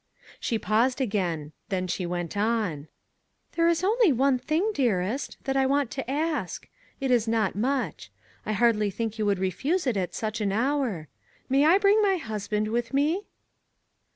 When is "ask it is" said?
6.09-7.27